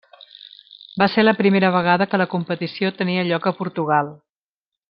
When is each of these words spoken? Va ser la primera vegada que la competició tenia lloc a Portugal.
Va 1.01 1.07
ser 1.15 1.25
la 1.25 1.33
primera 1.43 1.71
vegada 1.77 2.09
que 2.13 2.21
la 2.23 2.29
competició 2.33 2.93
tenia 3.03 3.29
lloc 3.31 3.49
a 3.53 3.57
Portugal. 3.63 4.15